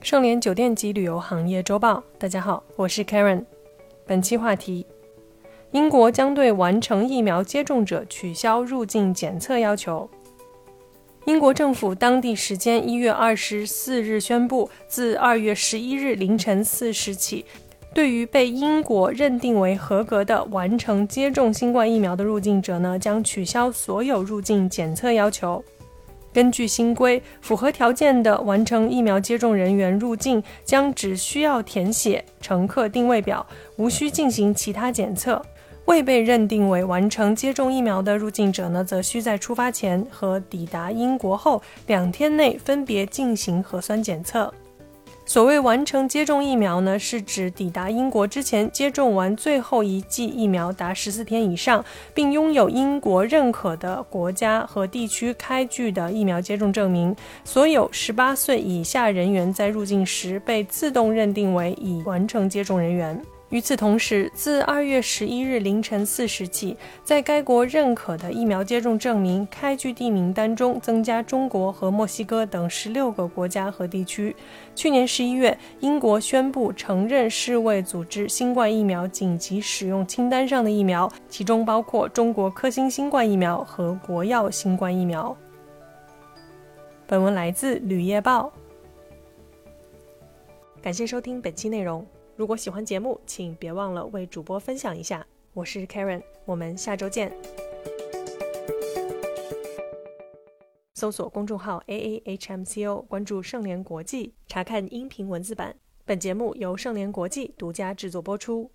[0.00, 3.44] 盛联酒店及旅游行业周报，大家好，我是 Karen。
[4.06, 4.86] 本期话题：
[5.72, 10.08] 英国将对完成疫苗接种者取消入境检测要求。
[11.26, 17.44] 英国政府当地时间一月二十四日宣布，自二月十一日凌晨四时起，
[17.92, 25.62] 对于被英国认定为合格的完成接种新冠疫苗的入境者呢，将取消所有入境检测要求。
[26.38, 35.44] 根据新规，符合条件的完成疫苗接种人员入境将只需要填写乘客定位表，无需进行其他检测。
[35.86, 44.54] 未被认定为完成接种疫苗的入境者呢，则需在出发前和抵达英国后两天内分别进行核酸检测。
[45.28, 57.14] 所谓完成接种疫苗呢，是指抵达英国之前接种完最后一剂疫苗达十四天以上，并拥有英国认可的国家和地区开具的疫苗接种证明。
[57.44, 63.22] 所有十八岁以下人员在入境时被自动认定为已完成接种人员。
[63.50, 74.36] 与此同时，自二月十一日凌晨四时起，在该国认可的疫苗接种证明开具地名单中增加中国和墨西哥等十六个国家和地区。
[74.74, 85.34] 去年十一月，英国宣布承认世卫组织新冠疫苗紧急使用清单上的疫苗，其中包括中国科兴新冠疫苗和国药新冠疫苗。
[87.06, 88.52] 本文来自《旅业报》，
[90.82, 92.06] 感谢收听本期内容。
[92.38, 95.26] 如果喜欢节目，请别忘了为主播分享一下。
[95.54, 97.36] 我是 Karen，我们下周见。
[100.94, 105.74] 搜索公众号 A A H M C O，关注盛联国际，查看音频文字版。
[106.04, 108.70] 本节目由盛联国际独家制作播出。